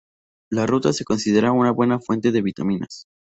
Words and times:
La 0.49 0.65
fruta 0.65 0.93
se 0.93 1.03
considera 1.05 1.51
una 1.51 1.69
buena 1.69 1.99
fuente 1.99 2.31
de 2.31 2.41
vitaminas. 2.41 3.05